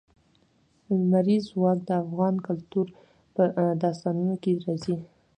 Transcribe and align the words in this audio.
لمریز 0.99 1.43
ځواک 1.51 1.79
د 1.85 1.89
افغان 2.03 2.35
کلتور 2.47 2.87
په 3.35 3.41
داستانونو 3.83 4.35
کې 4.43 4.51
راځي. 4.65 4.95